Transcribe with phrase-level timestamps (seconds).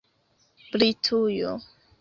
[0.71, 1.51] Britujo